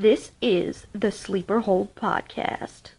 [0.00, 2.90] This is the Sleeper Hold Podcast.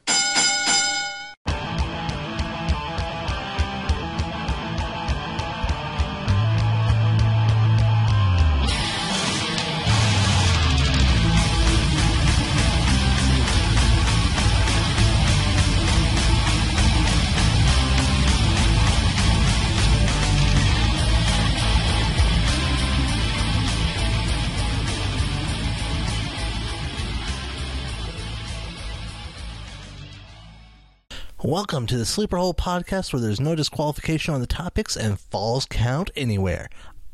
[31.49, 35.66] Welcome to the Sleeper Hold podcast where there's no disqualification on the topics and falls
[35.66, 36.70] count anywhere.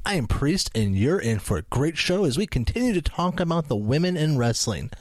[0.06, 3.40] I am Priest and you're in for a great show as we continue to talk
[3.40, 4.92] about the women in wrestling.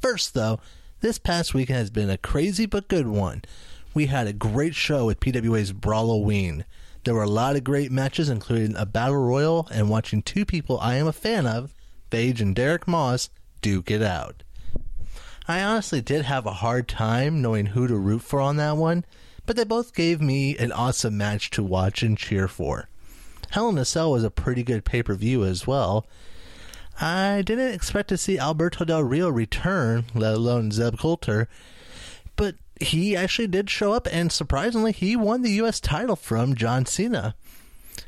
[0.00, 0.60] First though,
[1.00, 3.42] this past weekend has been a crazy but good one.
[3.94, 6.62] We had a great show with PWA's Brawloween.
[7.02, 10.78] There were a lot of great matches including a battle royal and watching two people
[10.78, 11.74] I am a fan of,
[12.10, 13.28] Paige and Derek Moss,
[13.60, 14.43] duke it out.
[15.46, 19.04] I honestly did have a hard time knowing who to root for on that one,
[19.44, 22.88] but they both gave me an awesome match to watch and cheer for.
[23.50, 26.06] Hell in a Cell was a pretty good pay per view as well.
[27.00, 31.48] I didn't expect to see Alberto Del Rio return, let alone Zeb Colter,
[32.36, 35.78] but he actually did show up, and surprisingly, he won the U.S.
[35.78, 37.34] title from John Cena.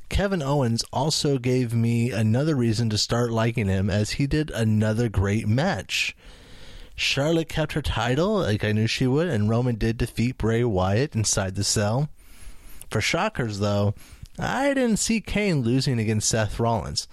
[0.08, 5.08] Kevin Owens also gave me another reason to start liking him as he did another
[5.08, 6.16] great match.
[6.97, 11.14] Charlotte kept her title, like I knew she would, and Roman did defeat Bray Wyatt
[11.14, 12.08] inside the cell.
[12.91, 13.94] For shockers, though,
[14.39, 17.06] I didn't see Kane losing against Seth Rollins.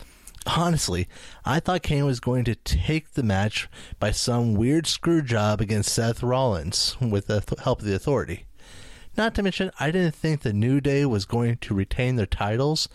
[0.45, 1.08] Honestly,
[1.45, 5.94] I thought Kane was going to take the match by some weird screw job against
[5.94, 8.45] Seth Rollins with the help of the authority.
[9.16, 12.89] Not to mention, I didn't think the New Day was going to retain their titles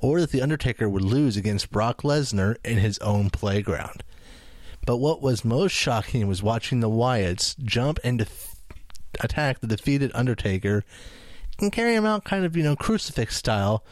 [0.00, 4.02] or that The Undertaker would lose against Brock Lesnar in his own playground.
[4.84, 8.56] But what was most shocking was watching the Wyatts jump and def-
[9.20, 10.84] attack the defeated Undertaker
[11.60, 13.84] and carry him out kind of, you know, crucifix style,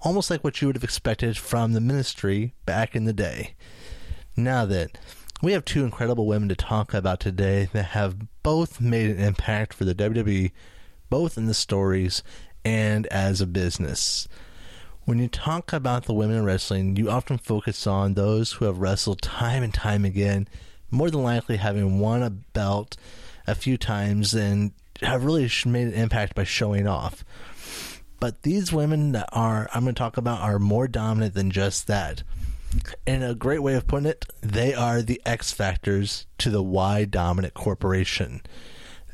[0.00, 3.54] almost like what you would have expected from the ministry back in the day.
[4.36, 4.98] Now that
[5.42, 9.74] we have two incredible women to talk about today that have both made an impact
[9.74, 10.52] for the WWE,
[11.10, 12.22] both in the stories
[12.64, 14.26] and as a business.
[15.08, 18.76] When you talk about the women in wrestling, you often focus on those who have
[18.76, 20.46] wrestled time and time again,
[20.90, 22.94] more than likely having won a belt
[23.46, 27.24] a few times and have really made an impact by showing off.
[28.20, 31.86] But these women that are I'm going to talk about are more dominant than just
[31.86, 32.22] that.
[33.06, 37.06] And a great way of putting it, they are the X factors to the Y
[37.06, 38.42] dominant corporation.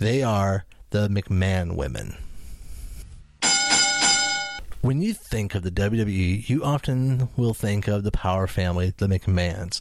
[0.01, 2.17] They are the McMahon women.
[4.85, 9.07] When you think of the WWE, you often will think of the power family, the
[9.07, 9.81] McMahons.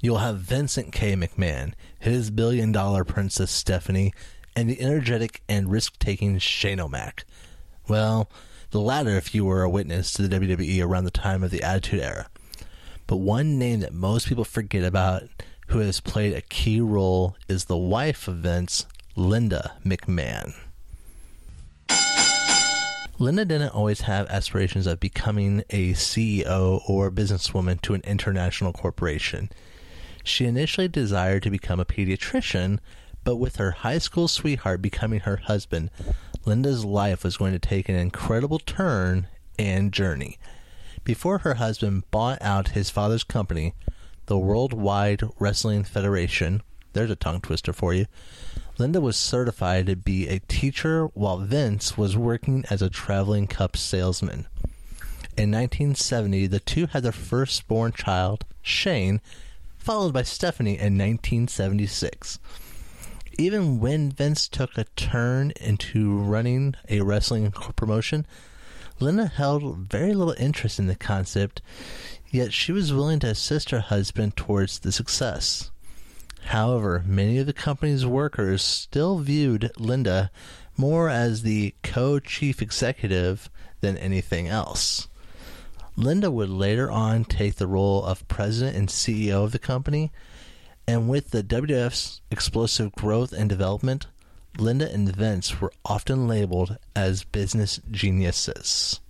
[0.00, 1.14] You'll have Vincent K.
[1.14, 4.14] McMahon, his billion dollar princess Stephanie,
[4.54, 7.24] and the energetic and risk taking Shane O'Mac.
[7.88, 8.30] Well,
[8.70, 11.64] the latter if you were a witness to the WWE around the time of the
[11.64, 12.28] Attitude Era.
[13.08, 15.24] But one name that most people forget about
[15.66, 20.54] who has played a key role is the wife of Vince, Linda McMahon.
[23.18, 29.50] Linda didn't always have aspirations of becoming a CEO or businesswoman to an international corporation.
[30.24, 32.80] She initially desired to become a pediatrician,
[33.22, 35.90] but with her high school sweetheart becoming her husband,
[36.44, 40.38] Linda's life was going to take an incredible turn and journey.
[41.04, 43.74] Before her husband bought out his father's company,
[44.26, 46.62] the Worldwide Wrestling Federation,
[46.94, 48.06] there's a tongue twister for you,
[48.76, 53.76] Linda was certified to be a teacher while Vince was working as a traveling cup
[53.76, 54.46] salesman.
[55.36, 59.20] In 1970, the two had their firstborn child, Shane,
[59.78, 62.38] followed by Stephanie in 1976.
[63.36, 68.26] Even when Vince took a turn into running a wrestling promotion,
[69.00, 71.60] Linda held very little interest in the concept,
[72.30, 75.70] yet she was willing to assist her husband towards the success.
[76.48, 80.30] However, many of the company's workers still viewed Linda
[80.76, 83.48] more as the co chief executive
[83.80, 85.08] than anything else.
[85.96, 90.12] Linda would later on take the role of president and CEO of the company,
[90.86, 94.06] and with the WWF's explosive growth and development,
[94.58, 99.00] Linda and Vince were often labeled as business geniuses.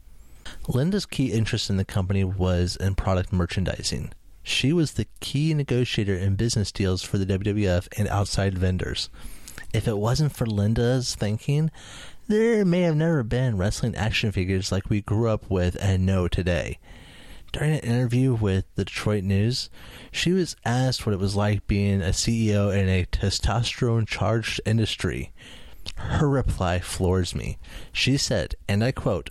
[0.69, 4.13] Linda's key interest in the company was in product merchandising.
[4.47, 9.09] She was the key negotiator in business deals for the WWF and outside vendors.
[9.73, 11.71] If it wasn't for Linda's thinking,
[12.29, 16.29] there may have never been wrestling action figures like we grew up with and know
[16.29, 16.79] today.
[17.53, 19.71] During an interview with the Detroit News,
[20.13, 25.33] she was asked what it was like being a CEO in a testosterone charged industry.
[25.97, 27.57] Her reply floors me.
[27.93, 29.31] She said, and I quote,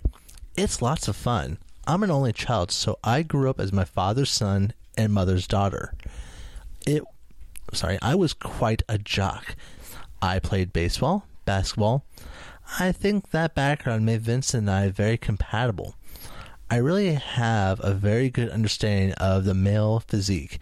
[0.56, 1.58] It's lots of fun.
[1.86, 5.94] I'm an only child, so I grew up as my father's son and mother's daughter.
[6.86, 7.02] It
[7.72, 9.56] sorry, I was quite a jock.
[10.20, 12.04] I played baseball, basketball.
[12.78, 15.94] I think that background made Vincent and I very compatible.
[16.70, 20.58] I really have a very good understanding of the male physique.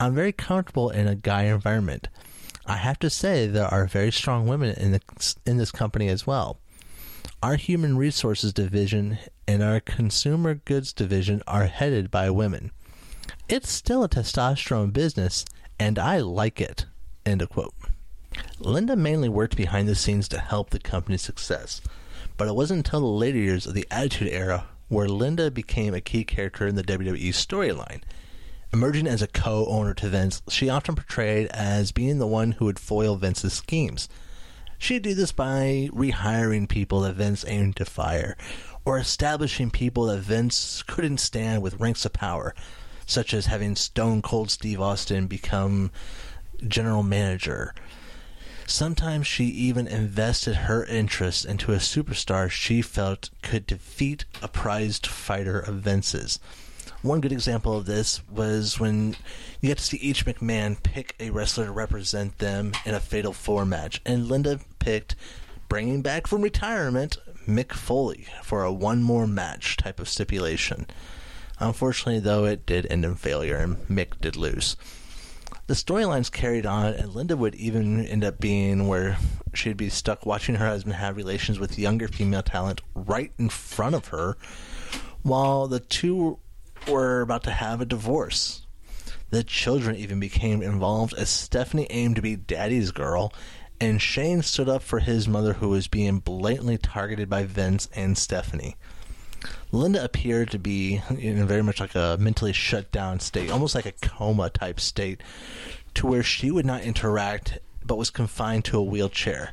[0.00, 2.08] I'm very comfortable in a guy environment.
[2.66, 6.26] I have to say there are very strong women in the, in this company as
[6.26, 6.58] well.
[7.42, 12.70] Our human resources division and our consumer goods division are headed by women.
[13.46, 15.44] It's still a testosterone business,
[15.78, 16.86] and I like it.
[17.26, 17.74] End of quote.
[18.58, 21.82] Linda mainly worked behind the scenes to help the company's success,
[22.38, 26.00] but it wasn't until the later years of the Attitude Era where Linda became a
[26.00, 28.02] key character in the WWE storyline.
[28.72, 32.64] Emerging as a co owner to Vince, she often portrayed as being the one who
[32.64, 34.08] would foil Vince's schemes.
[34.78, 38.36] She'd do this by rehiring people that Vince aimed to fire,
[38.84, 42.54] or establishing people that Vince couldn't stand with ranks of power,
[43.06, 45.90] such as having Stone Cold Steve Austin become
[46.68, 47.74] general manager,
[48.66, 55.06] Sometimes she even invested her interest into a superstar she felt could defeat a prized
[55.06, 56.38] fighter of Vince's.
[57.02, 59.16] One good example of this was when
[59.60, 63.34] you get to see each McMahon pick a wrestler to represent them in a Fatal
[63.34, 65.14] Four match, and Linda picked,
[65.68, 70.86] bringing back from retirement, Mick Foley for a one more match type of stipulation.
[71.64, 74.76] Unfortunately, though, it did end in failure, and Mick did lose
[75.66, 79.16] the storylines carried on, and Linda would even end up being where
[79.54, 83.94] she'd be stuck watching her husband have relations with younger female talent right in front
[83.94, 84.36] of her,
[85.22, 86.38] while the two
[86.86, 88.66] were about to have a divorce.
[89.30, 93.32] The children even became involved as Stephanie aimed to be daddy's girl,
[93.80, 98.18] and Shane stood up for his mother who was being blatantly targeted by Vince and
[98.18, 98.76] Stephanie.
[99.72, 103.86] Linda appeared to be in very much like a mentally shut down state, almost like
[103.86, 105.20] a coma type state,
[105.94, 109.52] to where she would not interact but was confined to a wheelchair.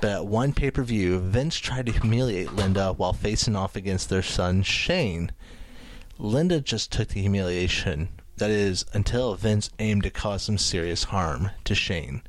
[0.00, 4.08] But at one pay per view, Vince tried to humiliate Linda while facing off against
[4.08, 5.30] their son Shane.
[6.18, 11.50] Linda just took the humiliation, that is, until Vince aimed to cause some serious harm
[11.64, 12.22] to Shane.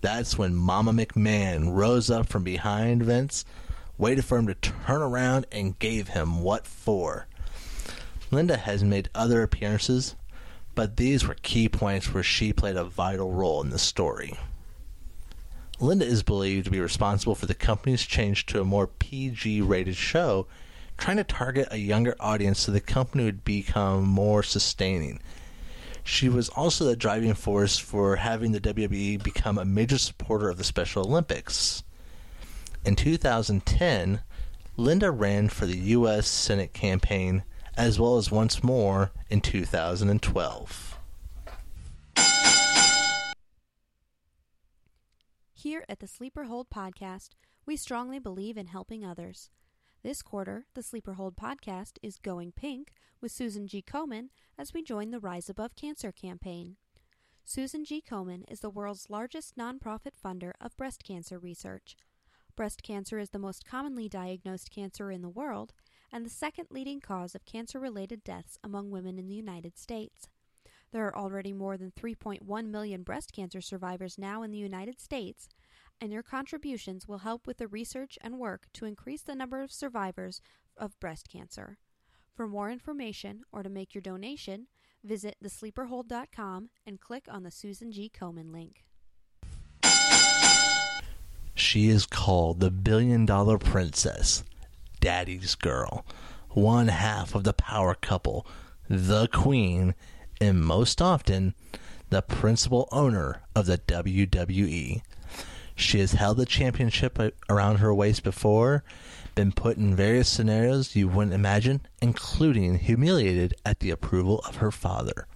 [0.00, 3.44] That's when Mama McMahon rose up from behind Vince
[3.98, 7.26] waited for him to turn around, and gave him what for.
[8.30, 10.14] Linda has made other appearances,
[10.74, 14.38] but these were key points where she played a vital role in the story.
[15.80, 19.96] Linda is believed to be responsible for the company's change to a more PG rated
[19.96, 20.46] show,
[20.96, 25.20] trying to target a younger audience so the company would become more sustaining.
[26.02, 30.58] She was also the driving force for having the WWE become a major supporter of
[30.58, 31.84] the Special Olympics.
[32.84, 34.20] In 2010,
[34.76, 36.26] Linda ran for the U.S.
[36.28, 37.44] Senate campaign
[37.76, 40.98] as well as once more in 2012.
[45.52, 47.30] Here at the Sleeper Hold podcast,
[47.66, 49.50] we strongly believe in helping others.
[50.02, 53.82] This quarter, the Sleeper Hold podcast is Going Pink with Susan G.
[53.82, 56.76] Komen as we join the Rise Above Cancer campaign.
[57.44, 58.00] Susan G.
[58.00, 61.96] Komen is the world's largest nonprofit funder of breast cancer research.
[62.58, 65.74] Breast cancer is the most commonly diagnosed cancer in the world
[66.10, 70.28] and the second leading cause of cancer related deaths among women in the United States.
[70.90, 75.48] There are already more than 3.1 million breast cancer survivors now in the United States,
[76.00, 79.70] and your contributions will help with the research and work to increase the number of
[79.70, 80.40] survivors
[80.76, 81.78] of breast cancer.
[82.34, 84.66] For more information or to make your donation,
[85.04, 88.10] visit thesleeperhold.com and click on the Susan G.
[88.12, 88.87] Komen link.
[91.70, 94.42] She is called the Billion Dollar Princess,
[95.00, 96.06] Daddy's Girl,
[96.48, 98.46] one half of the power couple,
[98.88, 99.94] the Queen,
[100.40, 101.54] and most often,
[102.08, 105.02] the principal owner of the WWE.
[105.76, 107.18] She has held the championship
[107.50, 108.82] around her waist before,
[109.34, 114.70] been put in various scenarios you wouldn't imagine, including humiliated at the approval of her
[114.70, 115.26] father.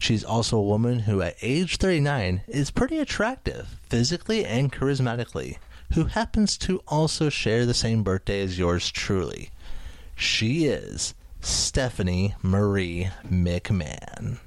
[0.00, 5.58] She's also a woman who, at age 39, is pretty attractive, physically and charismatically,
[5.94, 9.50] who happens to also share the same birthday as yours truly.
[10.14, 14.38] She is Stephanie Marie McMahon.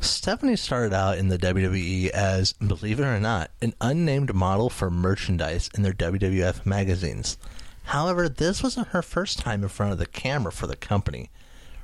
[0.00, 4.90] Stephanie started out in the WWE as, believe it or not, an unnamed model for
[4.90, 7.36] merchandise in their WWF magazines.
[7.84, 11.30] However, this wasn't her first time in front of the camera for the company.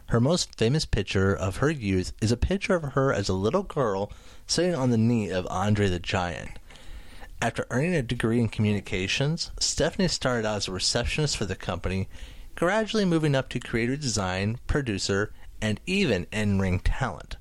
[0.08, 3.62] Her most famous picture of her youth is a picture of her as a little
[3.62, 4.12] girl
[4.46, 6.58] sitting on the knee of Andre the Giant.
[7.40, 12.08] After earning a degree in communications, Stephanie started out as a receptionist for the company,
[12.54, 17.36] gradually moving up to creative design, producer, and even in ring talent.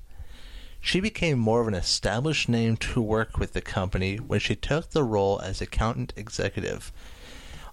[0.80, 4.90] She became more of an established name to work with the company when she took
[4.90, 6.92] the role as accountant executive.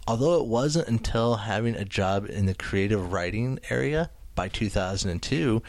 [0.06, 5.62] Although it wasn't until having a job in the creative writing area by 2002,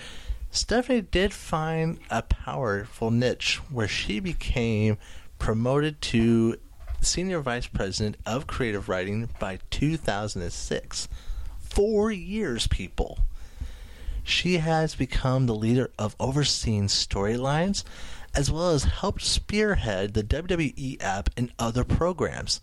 [0.50, 4.98] Stephanie did find a powerful niche where she became
[5.38, 6.58] promoted to
[7.00, 11.08] senior vice president of creative writing by 2006.
[11.58, 13.20] Four years, people.
[14.22, 17.82] She has become the leader of overseeing storylines
[18.34, 22.60] as well as helped spearhead the WWE app and other programs.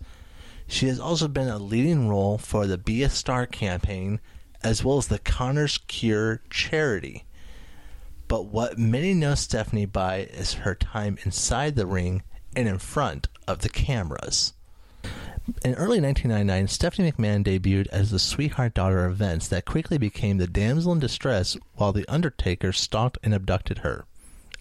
[0.68, 4.20] She has also been a leading role for the Be a Star campaign
[4.64, 7.26] as well as the Connor's Cure charity.
[8.28, 12.24] But what many know Stephanie by is her time inside the ring
[12.56, 14.54] and in front of the cameras.
[15.66, 20.38] In early 1999, Stephanie McMahon debuted as the sweetheart daughter of Vince that quickly became
[20.38, 24.06] the damsel in distress while The Undertaker stalked and abducted her.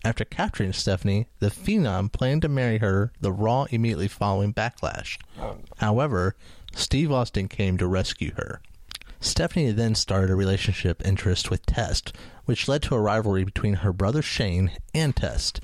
[0.05, 5.19] After capturing Stephanie, the Phenom planned to marry her the Raw immediately following Backlash.
[5.41, 5.59] Oh.
[5.79, 6.37] However,
[6.73, 8.63] Steve Austin came to rescue her.
[9.21, 12.13] Stephanie then started a relationship interest with Test,
[12.45, 15.61] which led to a rivalry between her brother Shane and Test.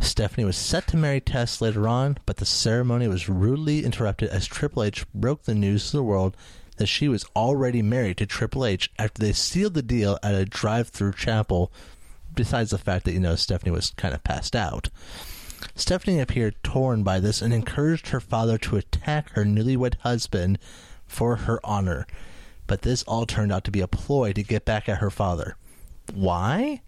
[0.00, 4.46] Stephanie was set to marry Test later on, but the ceremony was rudely interrupted as
[4.46, 6.34] Triple H broke the news to the world
[6.78, 10.46] that she was already married to Triple H after they sealed the deal at a
[10.46, 11.70] drive-through chapel.
[12.34, 14.88] Besides the fact that you know Stephanie was kind of passed out.
[15.76, 20.58] Stephanie appeared torn by this and encouraged her father to attack her newlywed husband
[21.06, 22.06] for her honor
[22.66, 25.56] but this all turned out to be a ploy to get back at her father.
[26.12, 26.82] Why?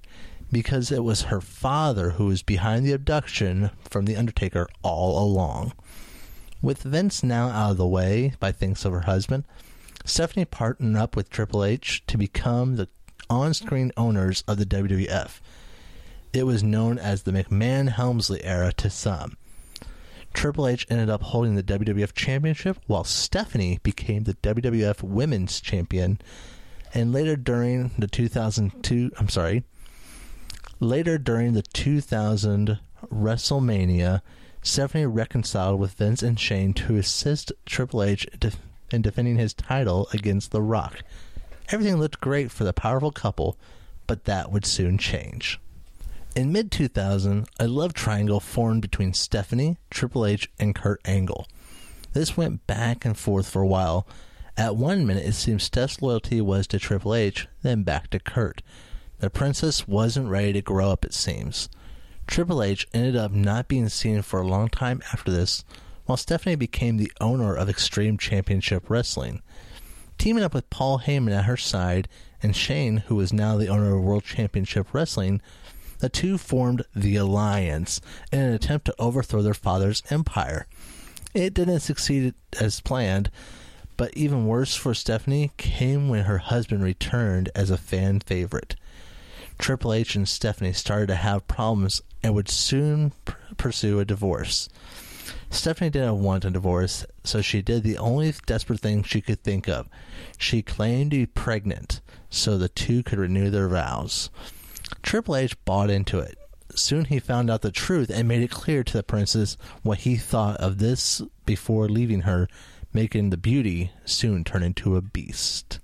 [0.53, 5.73] Because it was her father who was behind the abduction from The Undertaker all along.
[6.63, 9.45] With Vince now out of the way by thanks of her husband,
[10.05, 12.89] Stephanie partnered up with Triple H to become the
[13.29, 15.41] on screen owners of the WWF.
[16.33, 19.37] It was known as the McMahon Helmsley era to some.
[20.37, 26.21] Triple H ended up holding the WWF Championship, while Stephanie became the WWF Women's Champion.
[26.93, 29.65] And later during the 2002, I'm sorry,
[30.79, 32.79] later during the 2000
[33.11, 34.21] WrestleMania,
[34.61, 38.27] Stephanie reconciled with Vince and Shane to assist Triple H
[38.93, 41.01] in defending his title against The Rock.
[41.71, 43.57] Everything looked great for the powerful couple,
[44.07, 45.59] but that would soon change.
[46.37, 51.47] In mid 2000, a love triangle formed between Stephanie, Triple H, and Kurt Angle.
[52.13, 54.07] This went back and forth for a while.
[54.55, 58.61] At one minute, it seemed Steph's loyalty was to Triple H, then back to Kurt.
[59.21, 61.71] The princess wasn't ready to grow up, it seems.
[62.27, 65.65] Triple H ended up not being seen for a long time after this,
[66.05, 69.41] while Stephanie became the owner of Extreme Championship Wrestling.
[70.19, 72.09] Teaming up with Paul Heyman at her side
[72.43, 75.41] and Shane, who was now the owner of World Championship Wrestling,
[75.99, 78.01] the two formed the Alliance
[78.33, 80.67] in an attempt to overthrow their father's empire.
[81.35, 83.31] It didn't succeed as planned,
[83.97, 88.77] but even worse for Stephanie came when her husband returned as a fan favorite.
[89.59, 93.13] Triple H and Stephanie started to have problems and would soon
[93.57, 94.69] pursue a divorce.
[95.51, 99.69] Stephanie didn't want a divorce, so she did the only desperate thing she could think
[99.69, 99.89] of.
[100.39, 102.01] She claimed to be pregnant
[102.31, 104.31] so the two could renew their vows.
[105.03, 106.39] Triple H bought into it.
[106.75, 110.17] Soon he found out the truth and made it clear to the princess what he
[110.17, 112.49] thought of this before leaving her,
[112.93, 115.81] making the beauty soon turn into a beast.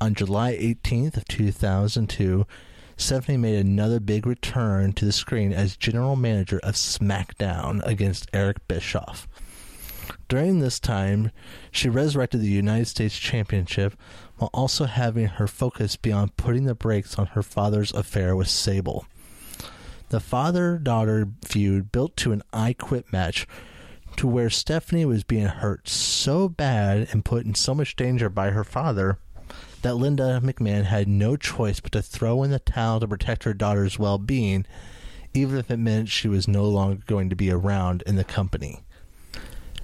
[0.00, 2.46] On July 18th of 2002,
[2.96, 8.66] Stephanie made another big return to the screen as general manager of SmackDown against Eric
[8.68, 9.26] Bischoff.
[10.28, 11.30] During this time,
[11.70, 13.94] she resurrected the United States Championship
[14.42, 18.48] while also having her focus be on putting the brakes on her father's affair with
[18.48, 19.06] Sable.
[20.08, 23.46] The father daughter feud built to an I Quit match
[24.16, 28.50] to where Stephanie was being hurt so bad and put in so much danger by
[28.50, 29.16] her father
[29.82, 33.54] that Linda McMahon had no choice but to throw in the towel to protect her
[33.54, 34.66] daughter's well being,
[35.32, 38.80] even if it meant she was no longer going to be around in the company.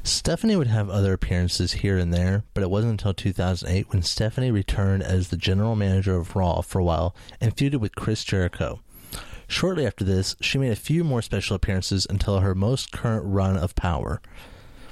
[0.08, 4.50] Stephanie would have other appearances here and there, but it wasn't until 2008 when Stephanie
[4.50, 8.80] returned as the general manager of Raw for a while and feuded with Chris Jericho.
[9.46, 13.56] Shortly after this, she made a few more special appearances until her most current run
[13.56, 14.20] of power.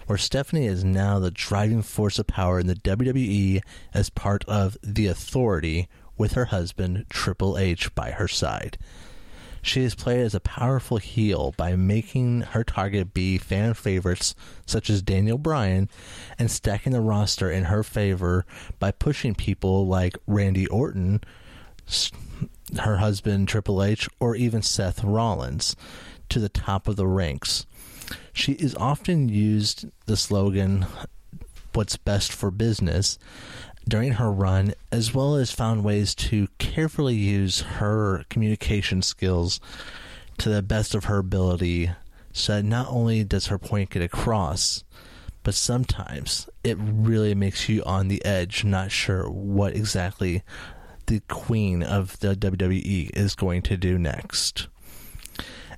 [0.06, 3.60] where Stephanie is now the driving force of power in the WWE
[3.92, 8.78] as part of The Authority with her husband Triple H by her side.
[9.66, 14.88] She is played as a powerful heel by making her target be fan favorites such
[14.88, 15.90] as Daniel Bryan
[16.38, 18.46] and stacking the roster in her favor
[18.78, 21.20] by pushing people like Randy Orton,
[22.78, 25.74] her husband Triple H, or even Seth Rollins
[26.28, 27.66] to the top of the ranks.
[28.32, 30.86] She is often used the slogan,
[31.72, 33.18] What's best for business,
[33.88, 39.60] during her run, as well as found ways to carefully use her communication skills
[40.38, 41.90] to the best of her ability
[42.32, 44.84] so that not only does her point get across,
[45.42, 50.42] but sometimes it really makes you on the edge, not sure what exactly
[51.06, 54.66] the queen of the WWE is going to do next.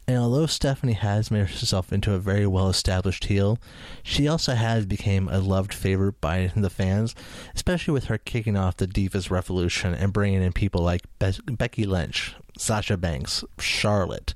[0.08, 3.58] And although Stephanie has made herself into a very well established heel,
[4.02, 7.14] she also has become a loved favorite by the fans,
[7.54, 11.84] especially with her kicking off the Divas Revolution and bringing in people like Be- Becky
[11.84, 14.32] Lynch, Sasha Banks, Charlotte.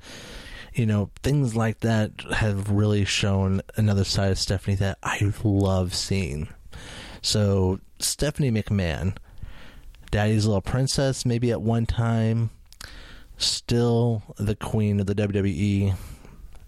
[0.74, 5.94] You know, things like that have really shown another side of Stephanie that I love
[5.94, 6.48] seeing.
[7.22, 9.16] So, Stephanie McMahon,
[10.10, 12.50] Daddy's Little Princess, maybe at one time,
[13.42, 15.94] still the queen of the WWE,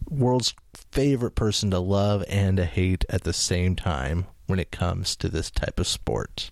[0.09, 0.55] world's
[0.91, 5.29] favorite person to love and to hate at the same time when it comes to
[5.29, 6.51] this type of sport.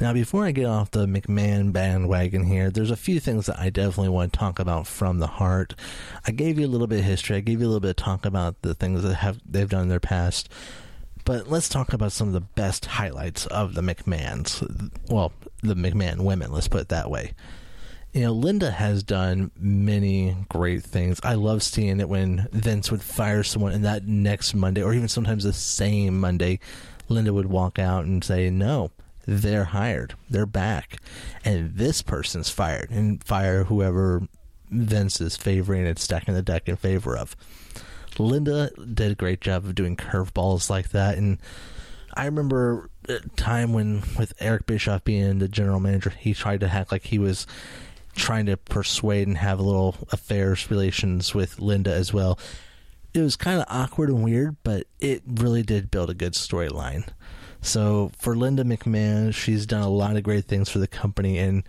[0.00, 3.70] Now, before I get off the McMahon bandwagon here, there's a few things that I
[3.70, 5.74] definitely want to talk about from the heart.
[6.26, 7.36] I gave you a little bit of history.
[7.36, 9.82] I gave you a little bit of talk about the things that have they've done
[9.82, 10.48] in their past.
[11.24, 14.90] But let's talk about some of the best highlights of the McMahons.
[15.08, 15.32] Well,
[15.62, 17.32] the McMahon women, let's put it that way
[18.14, 21.18] you know, Linda has done many great things.
[21.24, 25.08] I love seeing it when Vince would fire someone and that next Monday, or even
[25.08, 26.60] sometimes the same Monday,
[27.08, 28.92] Linda would walk out and say, No,
[29.26, 30.14] they're hired.
[30.30, 30.98] They're back.
[31.44, 34.28] And this person's fired and fire whoever
[34.70, 37.34] Vince is favoring and stacking the deck in favor of.
[38.16, 41.18] Linda did a great job of doing curveballs like that.
[41.18, 41.38] And
[42.14, 46.68] I remember a time when, with Eric Bischoff being the general manager, he tried to
[46.68, 47.44] act like he was
[48.14, 52.38] trying to persuade and have a little affairs relations with Linda as well.
[53.12, 57.08] It was kind of awkward and weird, but it really did build a good storyline.
[57.60, 61.62] So for Linda McMahon, she's done a lot of great things for the company, and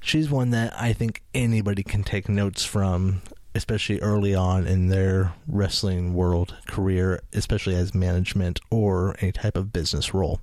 [0.00, 3.22] she's one that I think anybody can take notes from,
[3.54, 9.72] especially early on in their wrestling world career, especially as management or any type of
[9.72, 10.40] business role.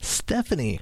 [0.00, 0.80] Stephanie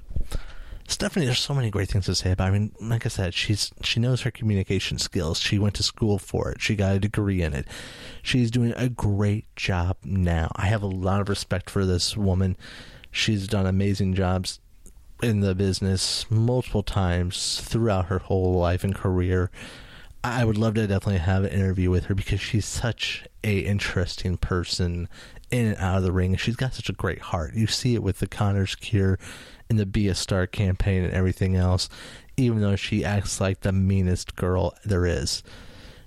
[0.93, 2.49] Stephanie, there's so many great things to say about.
[2.49, 5.41] I mean, like I said, she's she knows her communication skills.
[5.41, 6.61] She went to school for it.
[6.61, 7.67] She got a degree in it.
[8.23, 10.53] She's doing a great job now.
[10.55, 12.59] I have a lot of respect for this woman.
[13.11, 14.61] She's done amazing jobs
[15.23, 19.51] in the business multiple times throughout her whole life and career.
[20.25, 24.37] I would love to definitely have an interview with her because she's such a interesting
[24.37, 25.09] person
[25.51, 26.37] in and out of the ring.
[26.37, 27.55] She's got such a great heart.
[27.55, 29.19] You see it with the Connor's Cure
[29.69, 31.89] and the Be a Star campaign and everything else,
[32.37, 35.43] even though she acts like the meanest girl there is.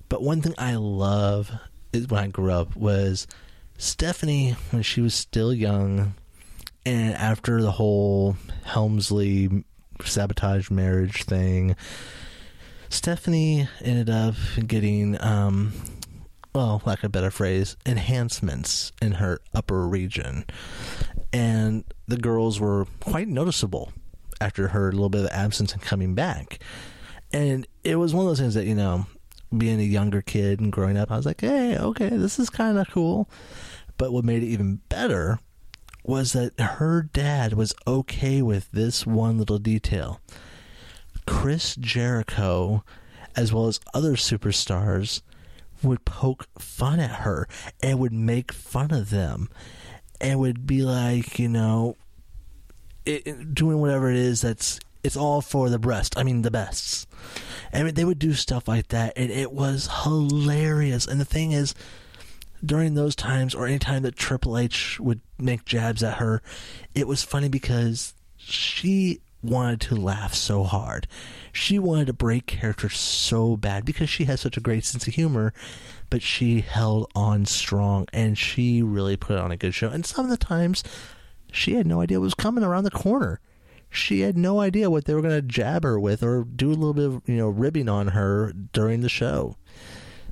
[0.07, 1.51] But one thing I love
[1.91, 3.27] is when I grew up was
[3.77, 6.13] Stephanie when she was still young
[6.85, 9.65] and after the whole Helmsley
[10.03, 11.75] sabotage marriage thing,
[12.95, 15.73] Stephanie ended up getting um,
[16.55, 20.45] well, like a better phrase, enhancements in her upper region.
[21.33, 23.91] And the girls were quite noticeable
[24.39, 26.59] after her little bit of absence and coming back.
[27.33, 29.05] And it was one of those things that, you know,
[29.55, 32.77] being a younger kid and growing up, I was like, hey, okay, this is kind
[32.77, 33.29] of cool.
[33.97, 35.39] But what made it even better
[36.05, 40.21] was that her dad was okay with this one little detail.
[41.25, 42.83] Chris Jericho,
[43.35, 45.21] as well as other superstars,
[45.83, 47.47] would poke fun at her
[47.81, 49.49] and would make fun of them
[50.21, 51.95] and would be like, you know,
[53.05, 56.17] it, doing whatever it is that's it's all for the breast.
[56.17, 57.05] I mean, the bests.
[57.71, 61.05] And they would do stuff like that, and it was hilarious.
[61.05, 61.75] And the thing is,
[62.65, 66.41] during those times, or any time that Triple H would make jabs at her,
[66.95, 71.07] it was funny because she wanted to laugh so hard.
[71.51, 75.13] She wanted to break character so bad because she has such a great sense of
[75.13, 75.53] humor,
[76.09, 79.89] but she held on strong and she really put on a good show.
[79.89, 80.83] And some of the times,
[81.51, 83.39] she had no idea what was coming around the corner.
[83.89, 86.75] She had no idea what they were going to jab her with or do a
[86.75, 89.55] little bit of, you know, ribbing on her during the show.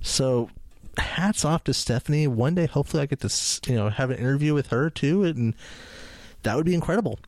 [0.02, 0.50] So
[0.98, 2.28] hats off to Stephanie.
[2.28, 5.56] One day, hopefully, I get to you know have an interview with her too, and
[6.44, 7.20] that would be incredible.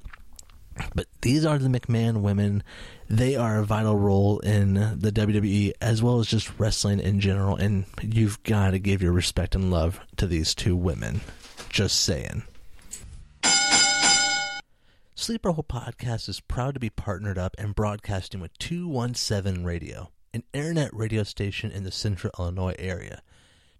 [0.93, 2.63] But these are the McMahon women.
[3.09, 7.55] They are a vital role in the WWE as well as just wrestling in general.
[7.55, 11.21] And you've got to give your respect and love to these two women.
[11.69, 12.43] Just saying.
[15.17, 20.43] Sleeper Hold Podcast is proud to be partnered up and broadcasting with 217 Radio, an
[20.53, 23.21] internet radio station in the central Illinois area.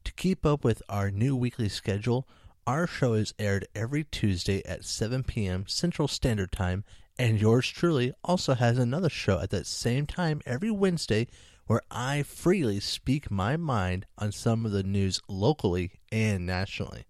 [0.06, 2.28] To keep up with our new weekly schedule,
[2.68, 5.66] our show is aired every Tuesday at 7 p.m.
[5.68, 6.84] Central Standard Time,
[7.18, 11.28] and yours truly also has another show at that same time every Wednesday
[11.68, 17.06] where I freely speak my mind on some of the news locally and nationally.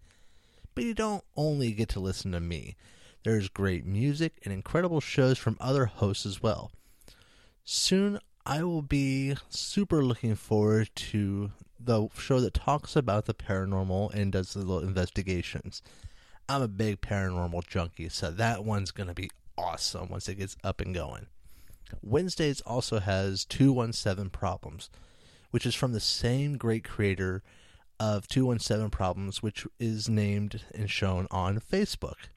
[0.73, 2.75] But you don't only get to listen to me.
[3.23, 6.71] There's great music and incredible shows from other hosts as well.
[7.63, 14.13] Soon I will be super looking forward to the show that talks about the paranormal
[14.13, 15.81] and does the little investigations.
[16.47, 20.57] I'm a big paranormal junkie, so that one's going to be awesome once it gets
[20.63, 21.27] up and going.
[22.01, 24.89] Wednesdays also has 217 Problems,
[25.51, 27.43] which is from the same great creator
[27.99, 32.29] of 217 Problems, which is named and shown on Facebook.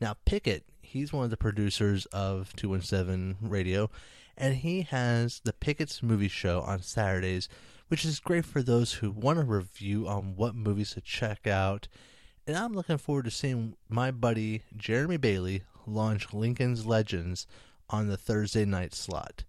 [0.00, 3.90] Now, Pickett, he's one of the producers of 217 Radio,
[4.36, 7.48] and he has the Pickett's Movie Show on Saturdays
[7.92, 11.88] which is great for those who want a review on what movies to check out.
[12.46, 17.46] And I'm looking forward to seeing my buddy Jeremy Bailey launch Lincoln's Legends
[17.90, 19.44] on the Thursday night slot.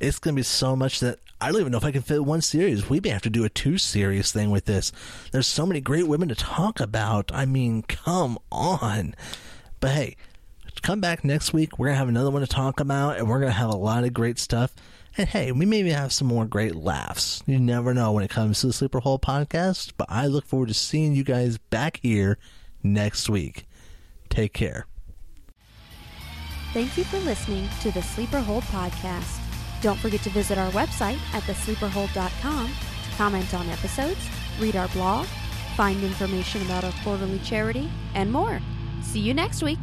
[0.00, 2.24] It's going to be so much that I don't even know if I can fit
[2.24, 2.88] one series.
[2.88, 4.92] We may have to do a two series thing with this.
[5.32, 7.32] There's so many great women to talk about.
[7.34, 9.16] I mean, come on.
[9.80, 10.16] But hey,
[10.82, 11.80] come back next week.
[11.80, 13.76] We're going to have another one to talk about, and we're going to have a
[13.76, 14.72] lot of great stuff.
[15.18, 17.42] And hey, we maybe have some more great laughs.
[17.44, 20.68] You never know when it comes to the Sleeper Hold podcast, but I look forward
[20.68, 22.38] to seeing you guys back here
[22.84, 23.66] next week.
[24.30, 24.86] Take care.
[26.72, 29.41] Thank you for listening to the Sleeper Hold podcast.
[29.82, 34.28] Don't forget to visit our website at thesleeperhold.com to comment on episodes,
[34.60, 35.26] read our blog,
[35.76, 38.60] find information about our quarterly charity, and more.
[39.02, 39.80] See you next week.